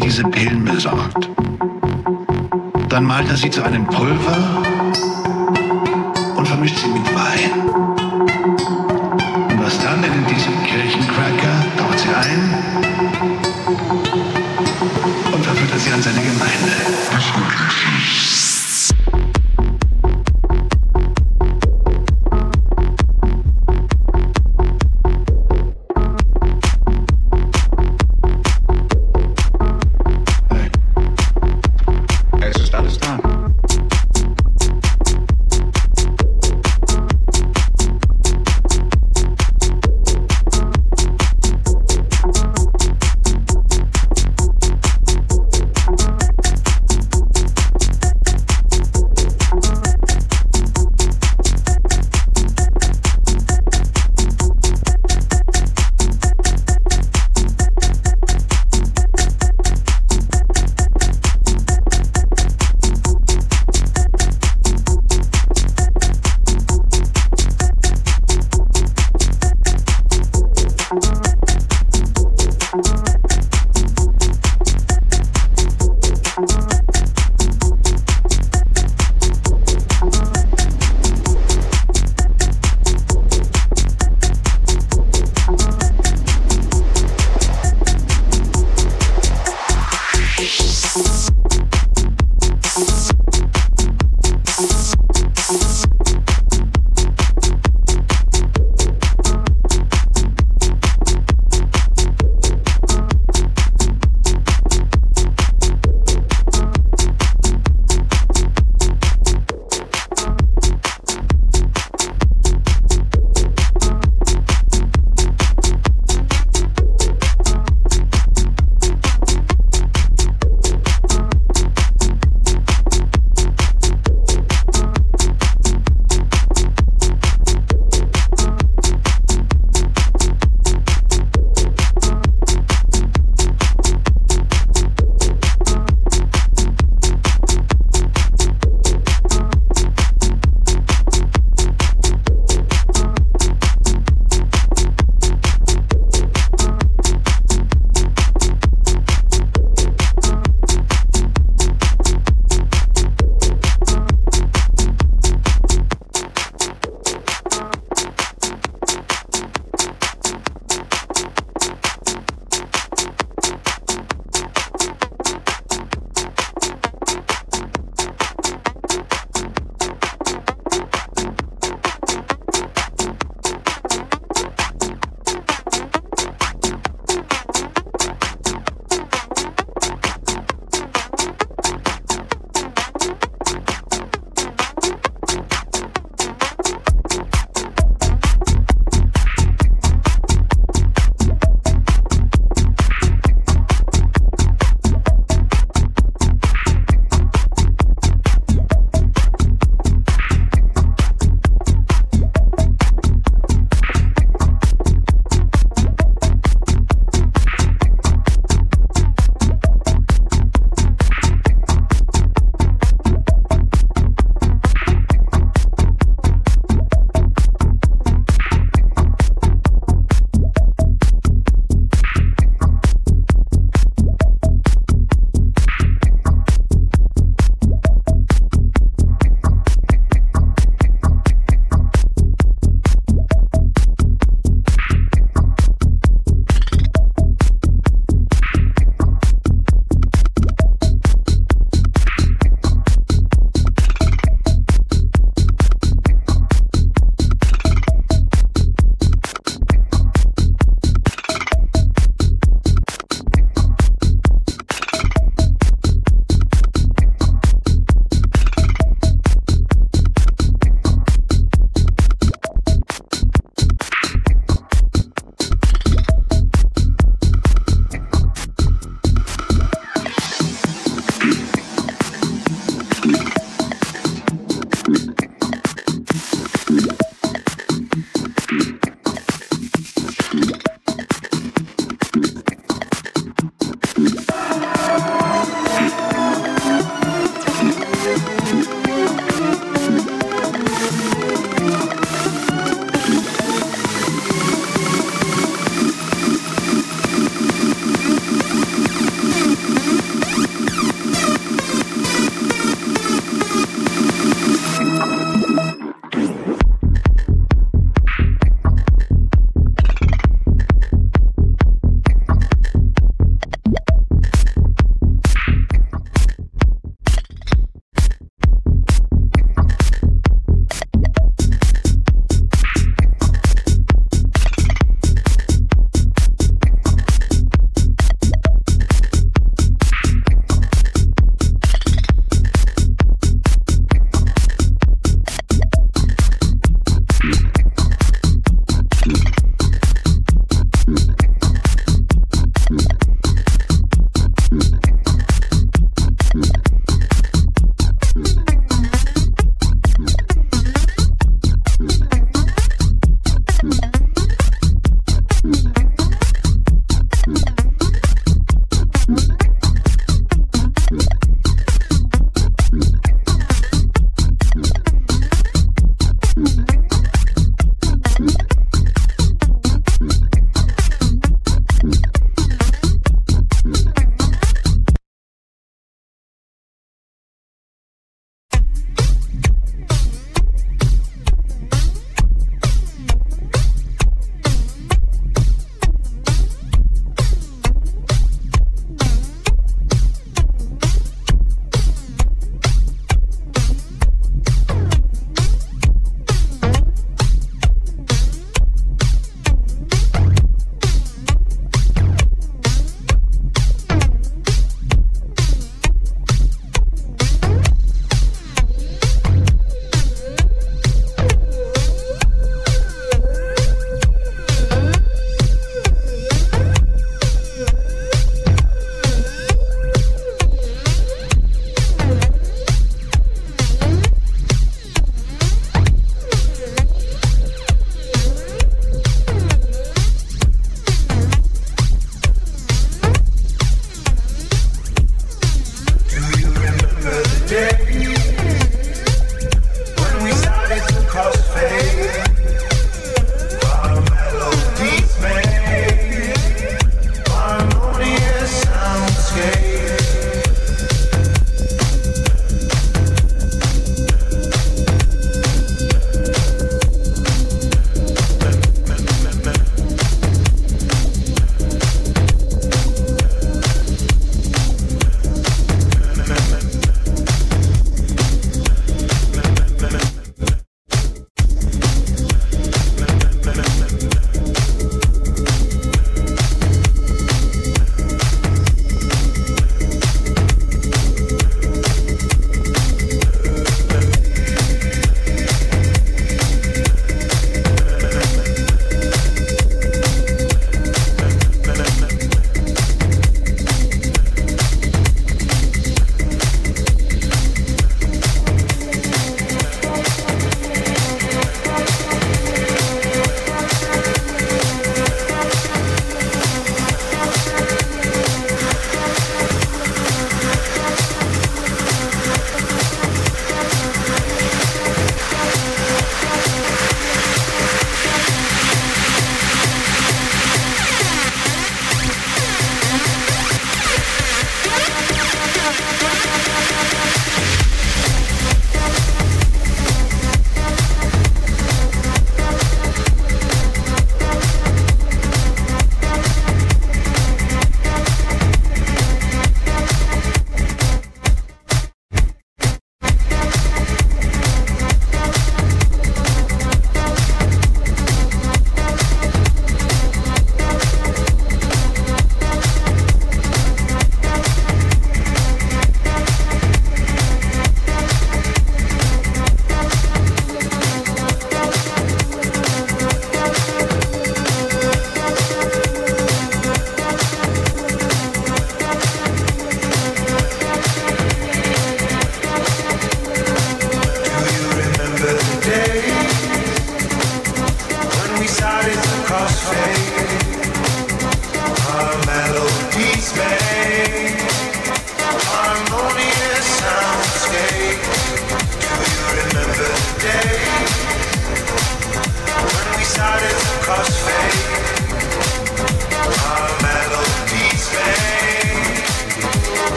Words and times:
rausgeht 0.00 0.24
und 0.24 0.33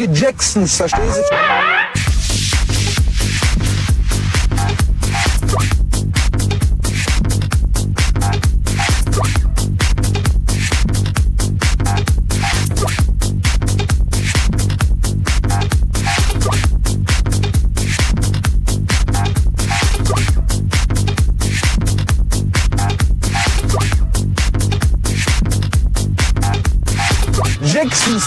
Michael 0.00 0.16
Jacksons, 0.16 0.76
verstehen 0.76 1.12
Sie? 1.12 1.39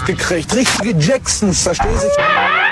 Gekriegt, 0.05 0.55
richtige 0.55 0.95
Jacksons, 0.97 1.63
verstehst 1.63 2.03
du? 2.03 2.62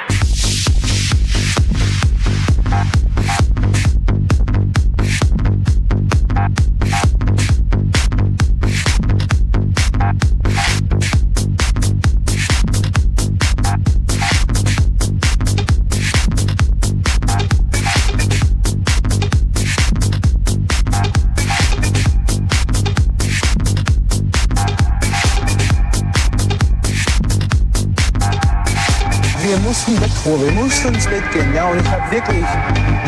Bettruhe, 30.82 30.91
wir 30.91 30.91
mussten 30.91 30.93
ins 30.95 31.05
Bett 31.05 31.32
gehen, 31.32 31.53
ja, 31.53 31.65
und 31.69 31.79
ich 31.79 31.89
habe 31.89 32.11
wirklich 32.11 32.45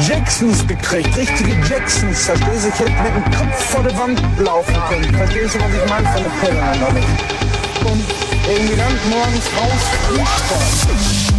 Jacksons 0.08 0.68
gekriegt, 0.68 1.16
richtige 1.18 1.54
Jacksons, 1.68 2.26
verstehst 2.26 2.66
du? 2.66 2.70
Ich 2.70 2.80
hätte 2.80 2.92
mit 3.04 3.16
dem 3.16 3.32
Kopf 3.32 3.64
vor 3.66 3.84
der 3.84 3.98
Wand 3.98 4.22
laufen 4.40 4.76
können, 4.90 5.14
verstehst 5.16 5.56
du, 5.56 5.60
was 5.60 5.74
ich 5.74 5.90
meine 5.90 6.08
von 6.10 6.24
der 6.24 6.30
Pille? 6.42 6.62
Und 7.92 8.04
irgendwie 8.48 8.76
dann 8.76 8.94
morgens 9.10 9.46
raus, 9.58 9.82
Frühsport. 10.08 11.33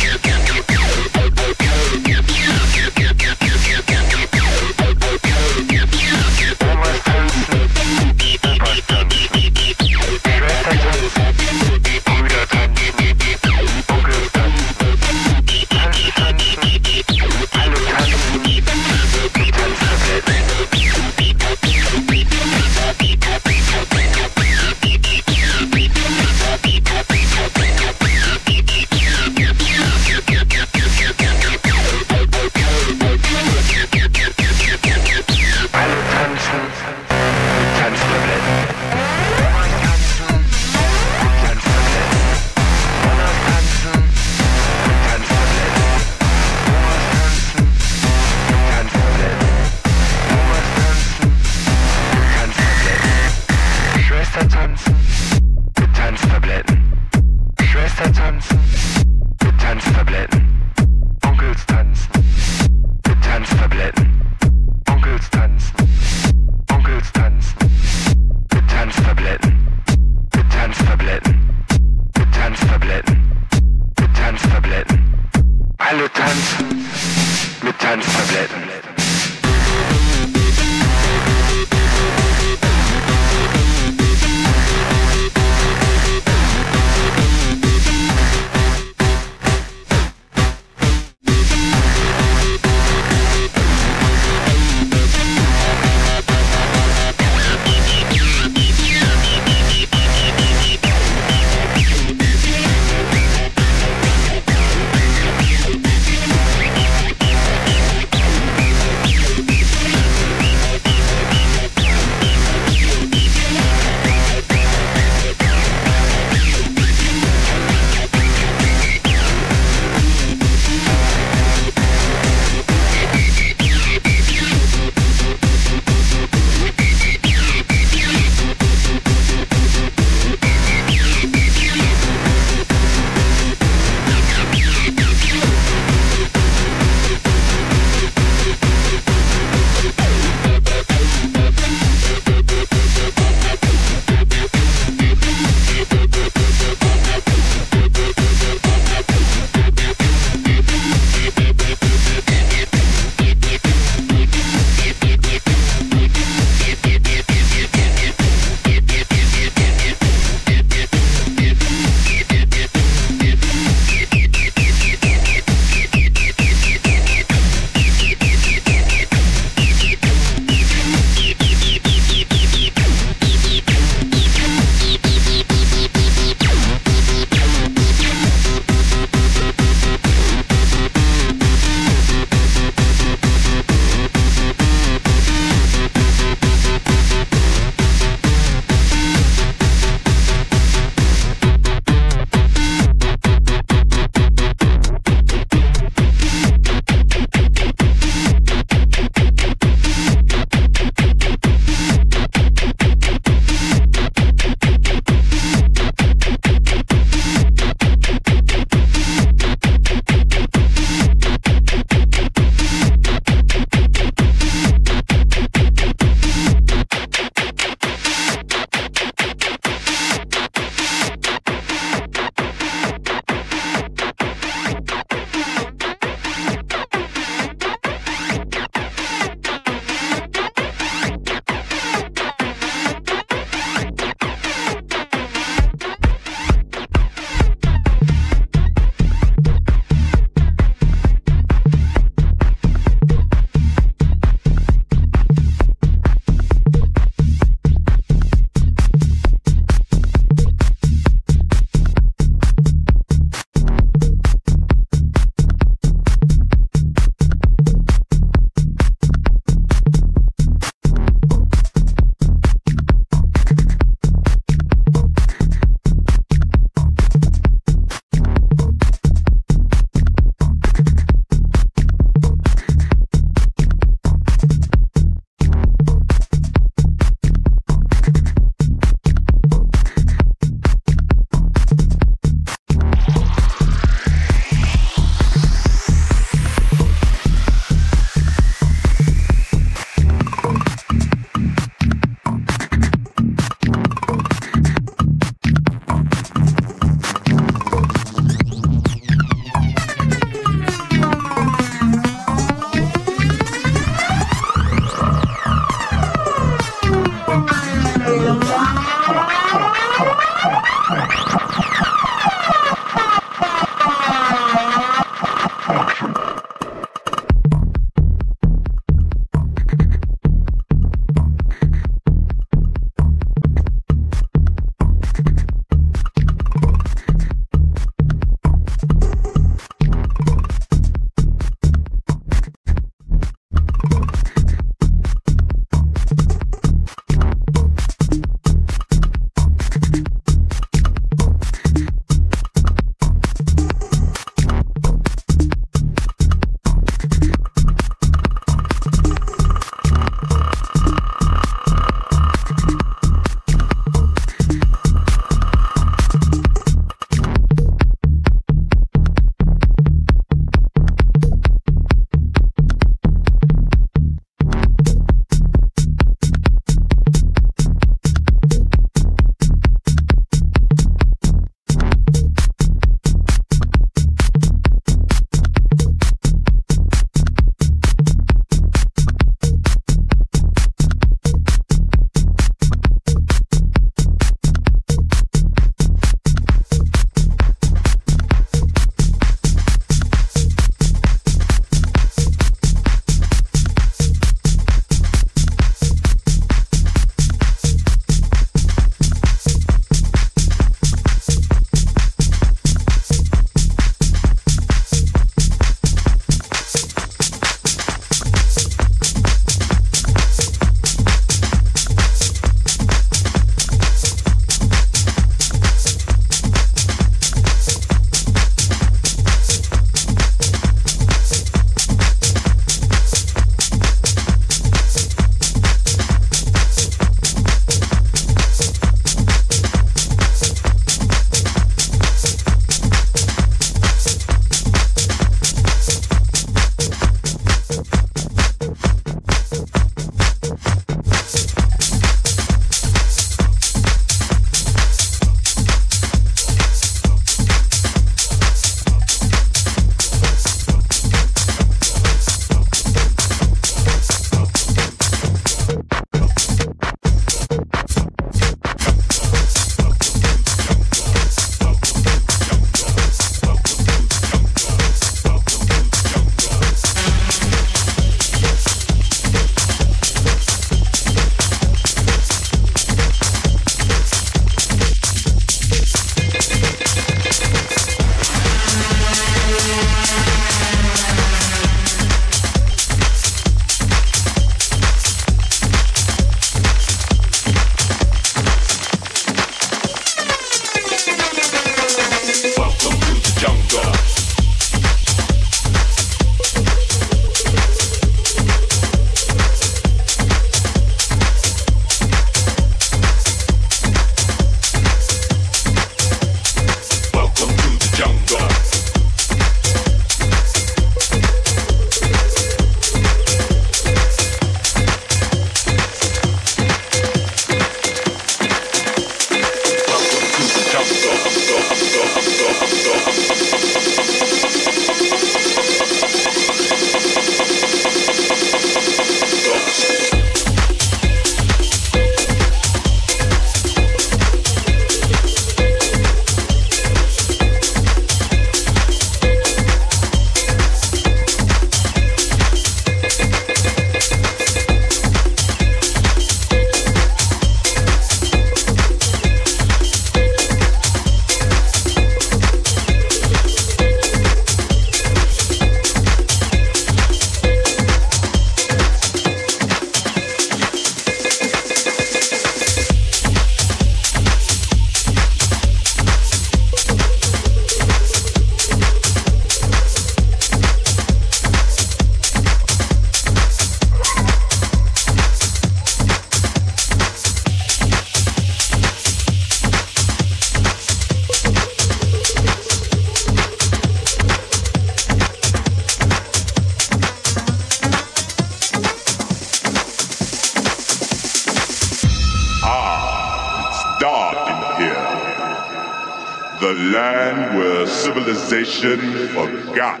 Civilization 598.80 599.28
forgot. 599.34 600.00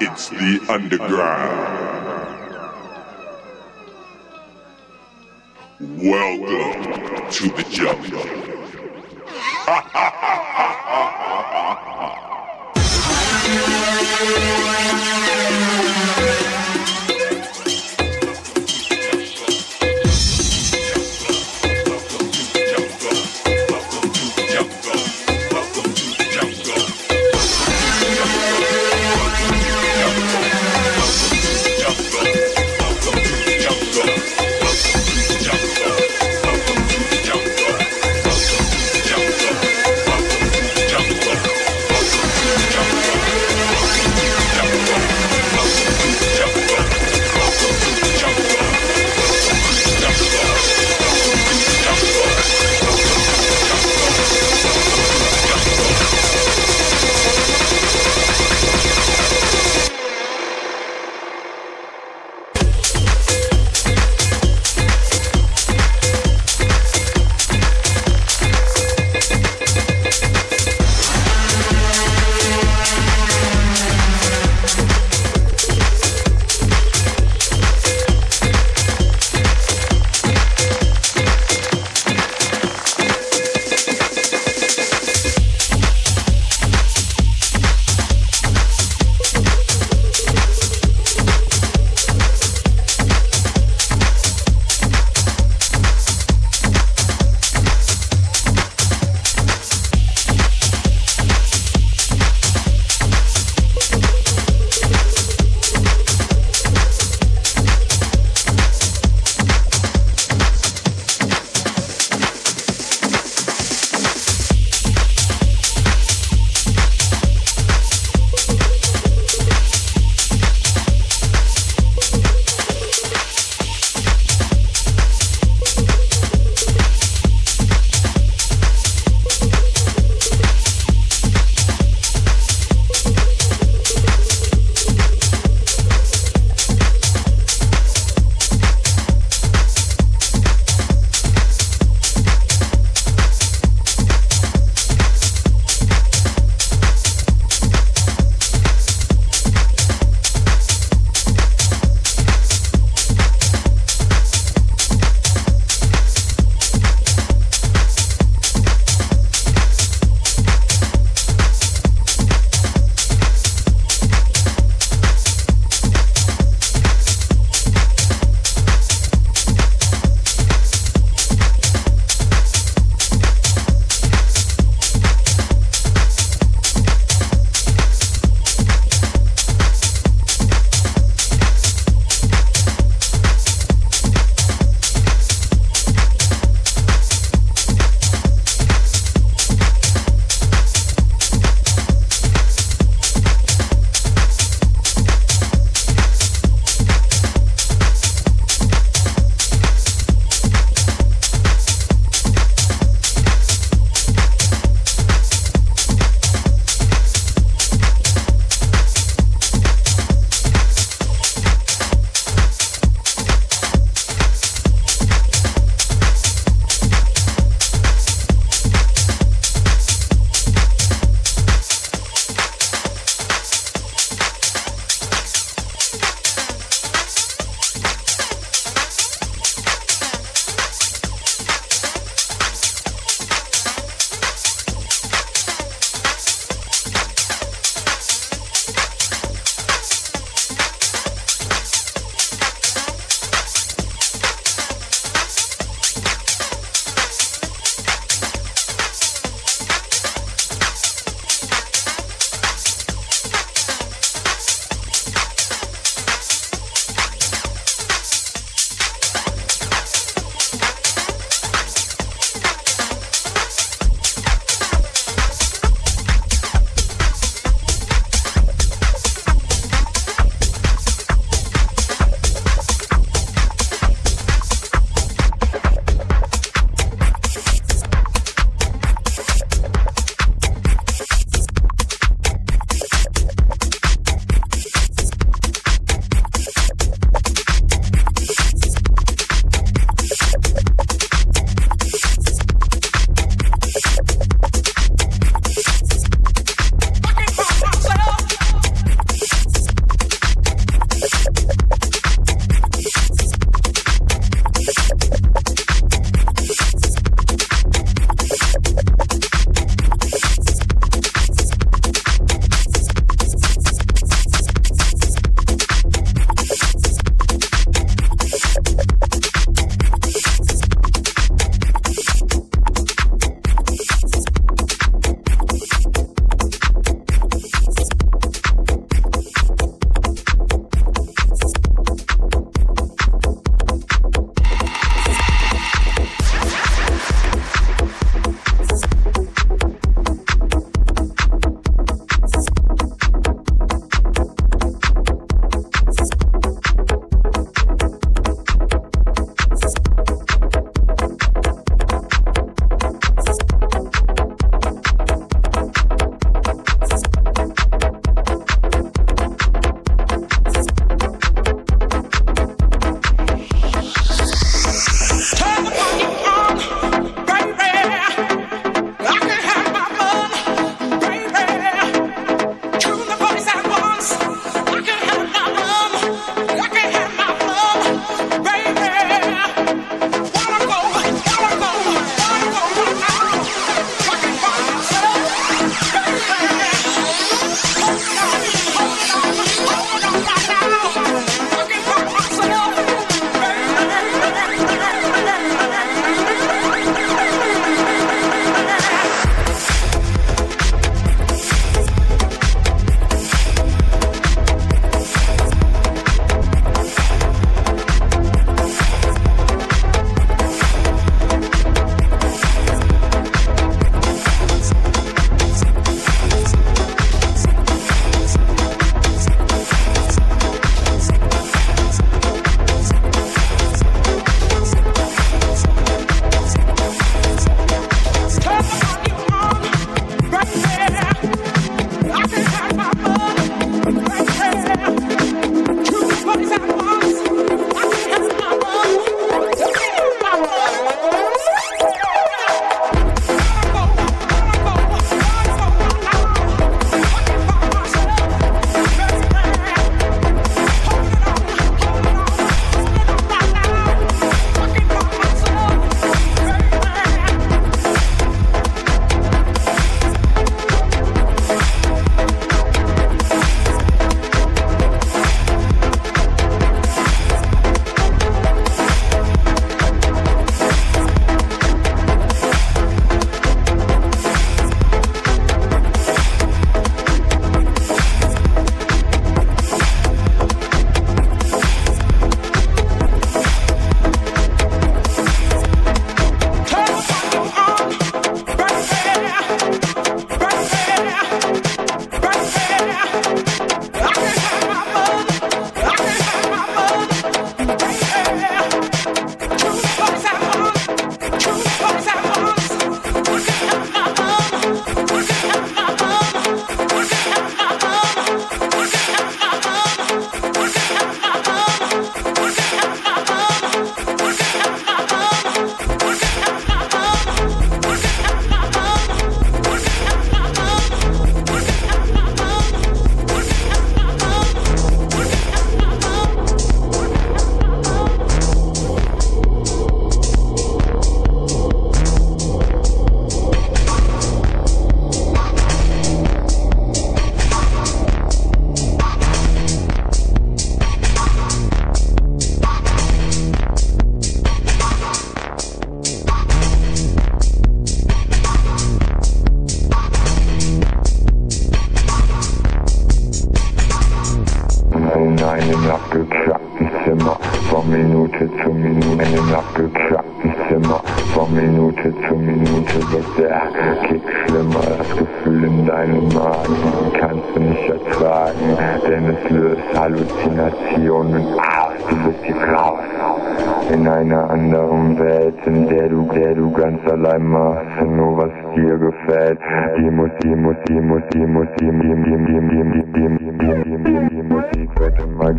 It's 0.00 0.28
the 0.30 0.64
underground. 0.68 1.98
Welcome 5.80 7.30
to 7.30 7.48
the 7.50 7.66
jungle. 7.70 8.37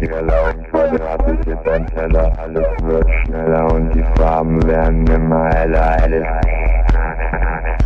Greller, 0.09 0.45
ein 0.47 0.63
Quadrat 0.71 1.27
ist 1.31 1.47
jetzt 1.47 1.67
ein 1.67 1.85
Teller, 1.87 2.31
alles 2.39 2.67
wird 2.83 3.09
schneller 3.25 3.73
und 3.73 3.93
die 3.93 4.03
Farben 4.15 4.61
werden 4.67 5.05
immer 5.07 5.49
heller, 5.53 5.97
alles 6.01 6.27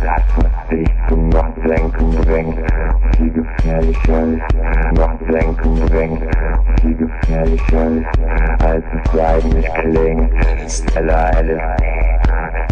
das, 0.02 0.22
was 0.36 0.68
dich 0.70 0.88
zum 1.08 1.28
Nachdenken 1.30 2.10
bringt, 2.22 2.58
viel 3.16 3.32
gefährlicher 3.32 4.22
ist, 4.22 4.98
Nachdenken 4.98 5.80
bringt, 5.86 6.22
viel 6.80 6.94
gefährlicher 6.96 7.86
ist, 7.90 8.64
als 8.64 8.84
es 8.92 9.20
eigentlich 9.20 9.74
klingt. 9.74 10.32
Heller, 10.94 11.30
heller, 11.34 11.76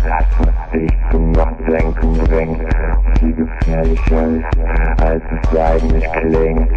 das, 0.05 0.25
was 0.39 0.52
dich 0.73 0.91
zum 1.11 1.33
Nachdenken 1.33 2.19
bringt, 2.19 2.63
viel 3.19 3.33
gefährlicher 3.35 4.27
ist, 4.29 5.03
als 5.03 5.23
es 5.43 5.59
eigentlich 5.59 6.13
klingt. 6.13 6.73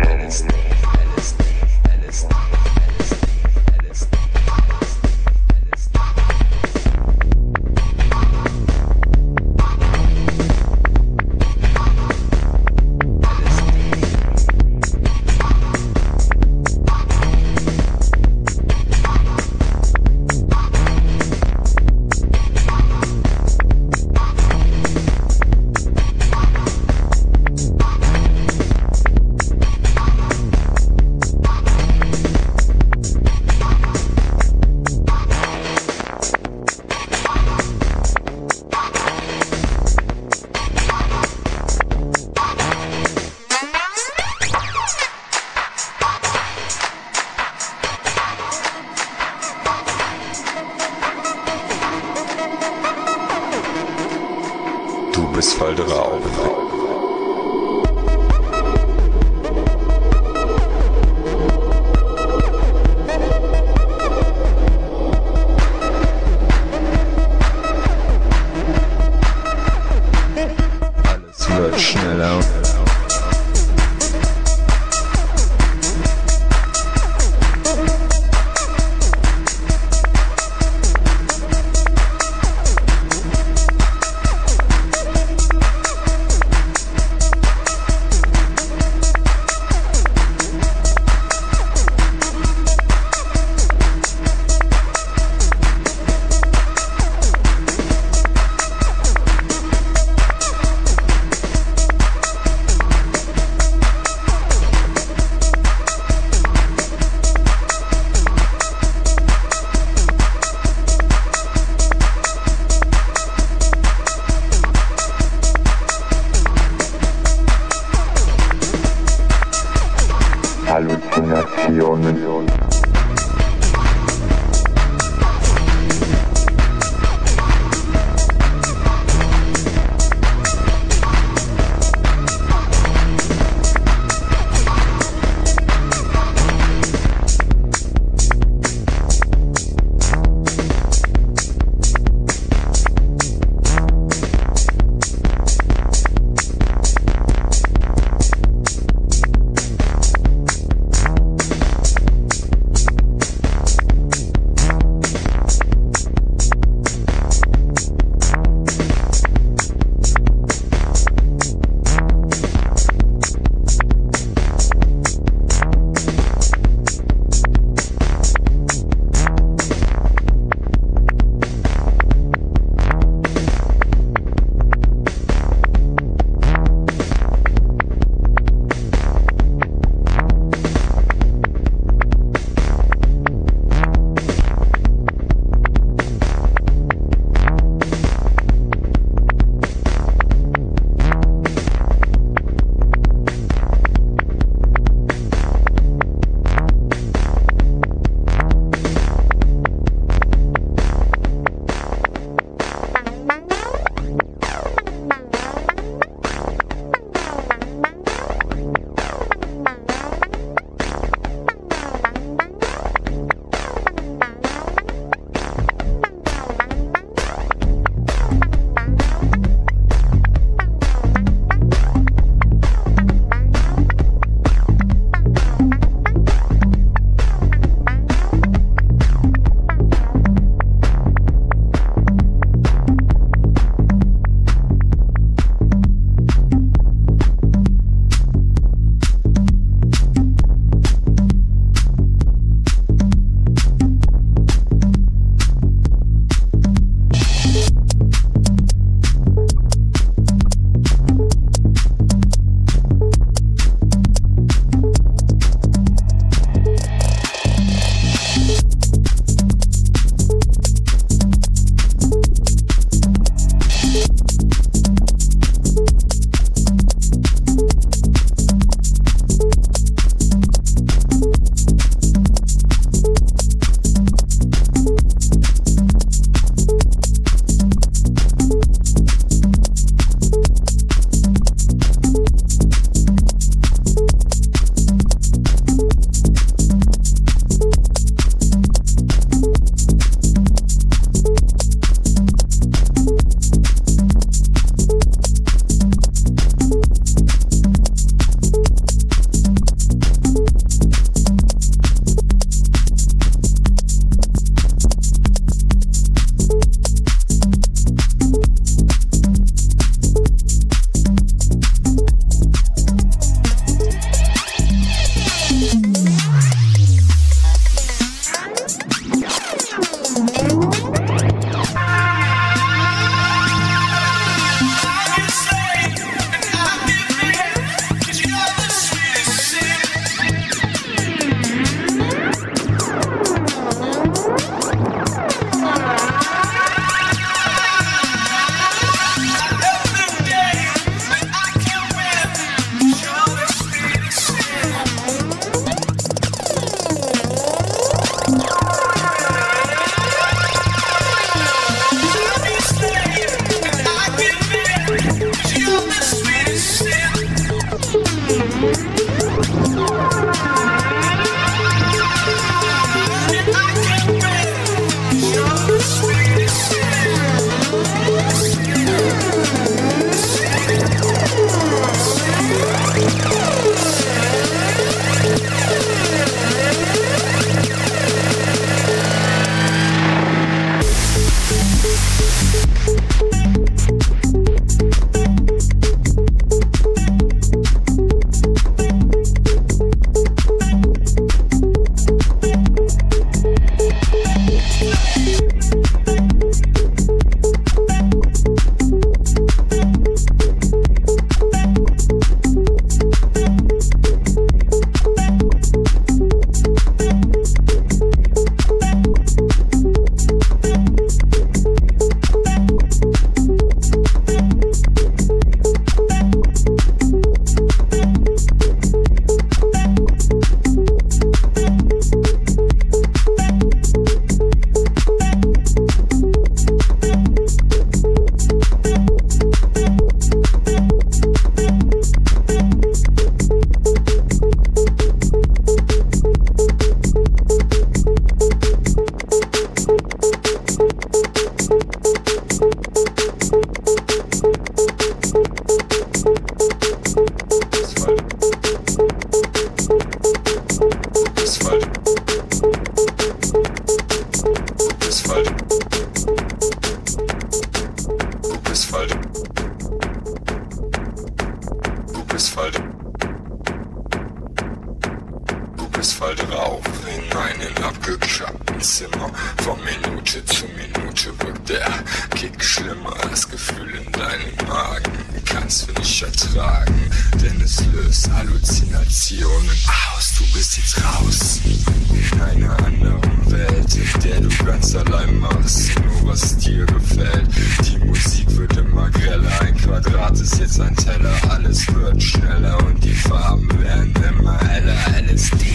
Allein 484.95 485.39
machst, 485.39 485.91
nur 485.99 486.31
was 486.31 486.57
dir 486.57 486.85
gefällt. 486.85 487.47
Die 487.83 488.05
Musik 488.05 488.57
wird 488.57 488.77
immer 488.77 489.09
greller, 489.09 489.61
ein 489.61 489.75
Quadrat 489.77 490.39
ist 490.39 490.59
jetzt 490.59 490.79
ein 490.79 490.95
Teller, 490.95 491.33
alles 491.49 491.87
wird 491.93 492.21
schneller 492.21 492.77
und 492.85 493.03
die 493.03 493.13
Farben 493.13 493.69
werden 493.81 494.13
immer 494.29 494.57
heller. 494.67 494.95
LSD 495.27 495.65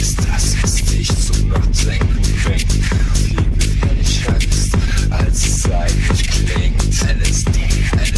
ist 0.00 0.18
das, 0.18 0.62
was 0.62 0.76
dich 0.76 1.08
zum 1.08 1.48
Nachdenken 1.48 2.22
bringt. 2.44 2.72
Viel 3.14 3.36
gefährlicher 3.58 4.36
ist, 4.38 4.76
als 5.10 5.46
es 5.46 5.70
eigentlich 5.70 6.28
klingt. 6.28 6.80
LSD, 6.82 7.50
LSD, 7.96 8.09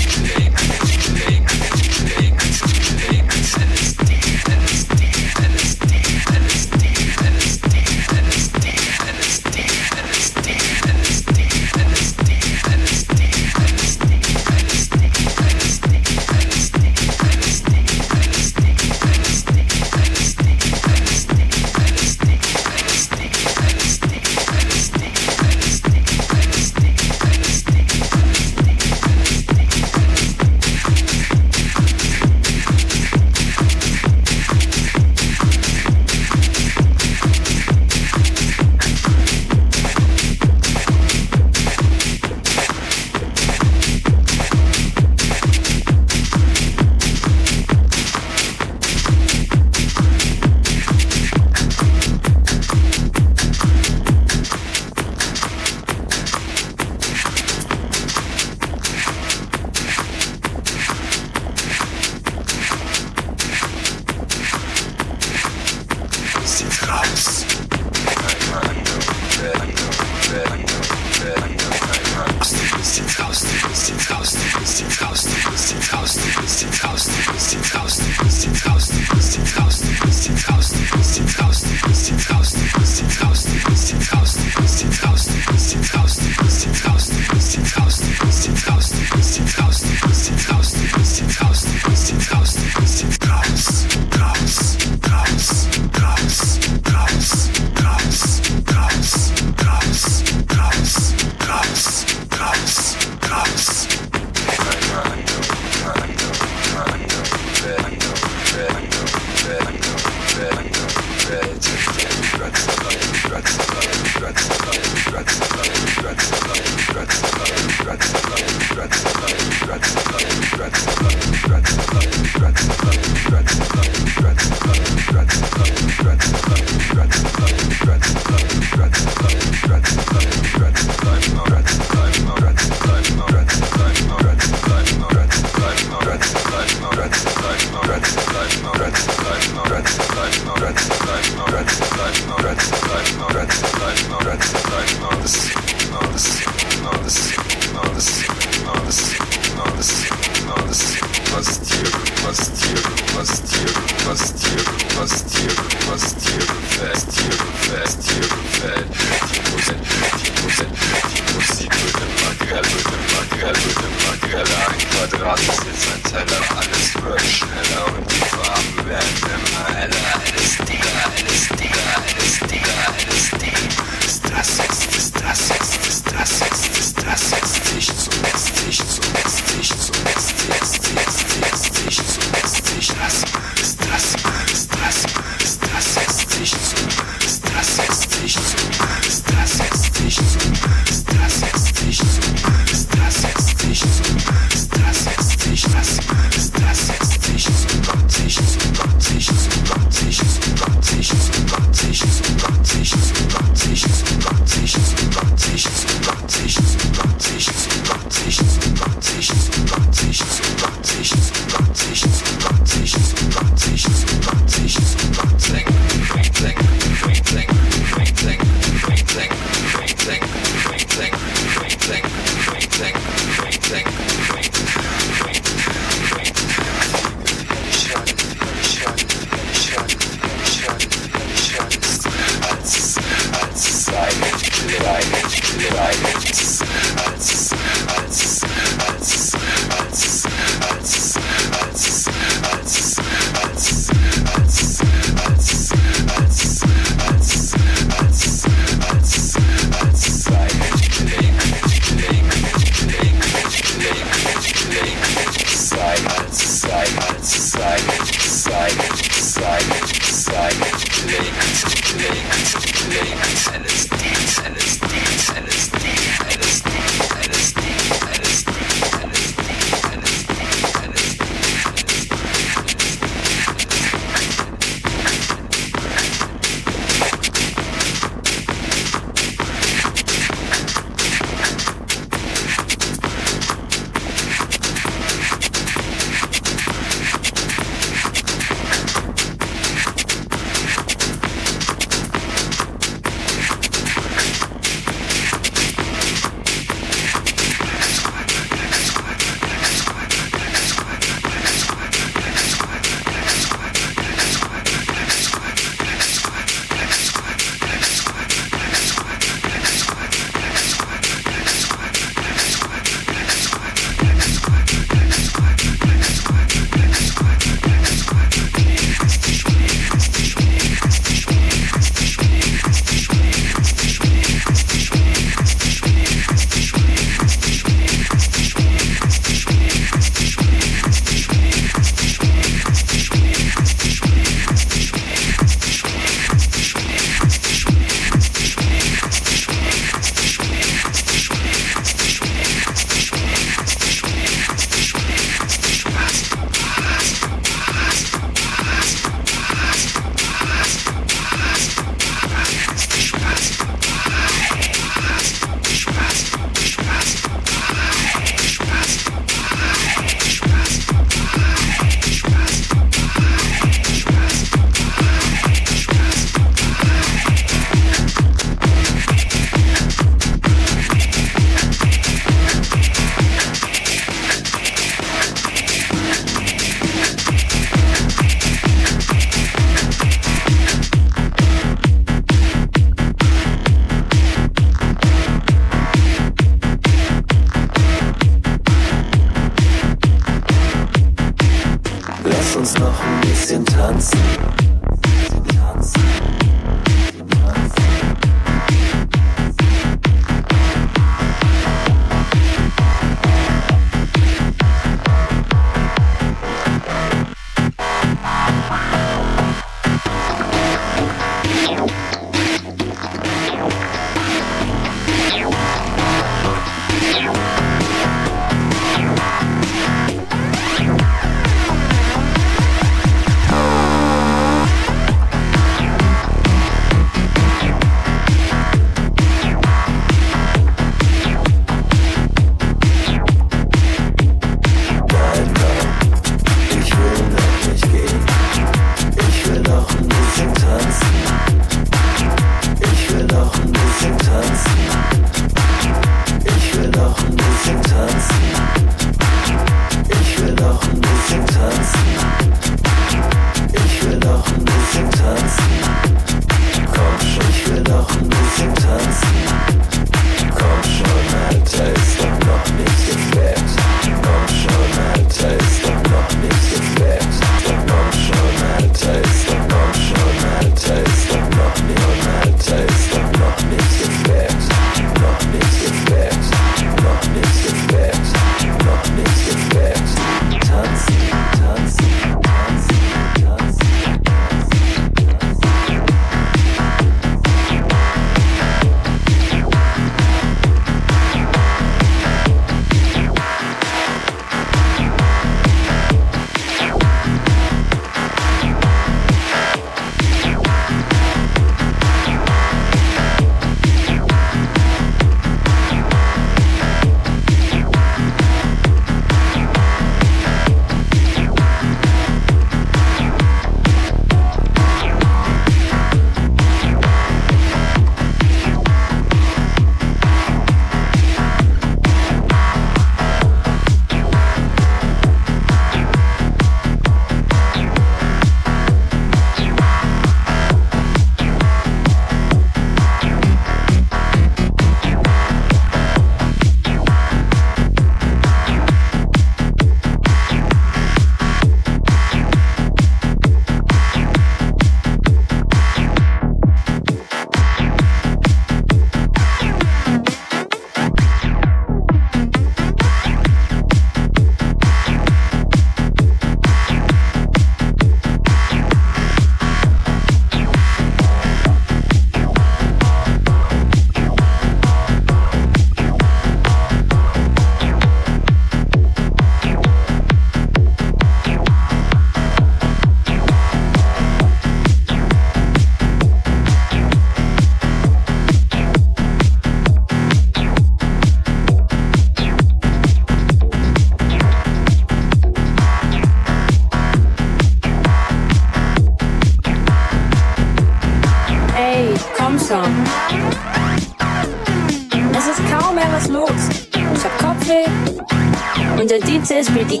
der 599.67 599.83
DJ 599.85 600.00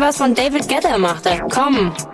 was 0.00 0.18
von 0.18 0.34
David 0.34 0.68
Guetta 0.68 0.98
machte. 0.98 1.30
Komm. 1.50 1.94
Komm. 1.94 2.11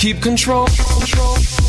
Keep 0.00 0.22
control, 0.22 0.64
control. 0.66 1.59